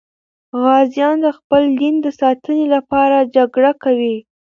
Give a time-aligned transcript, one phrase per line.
[0.63, 4.17] غازیان د خپل دین د ساتنې لپاره جګړه کوي.